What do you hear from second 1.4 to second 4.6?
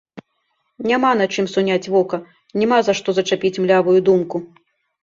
суняць вока, няма за што зачапіць млявую думку.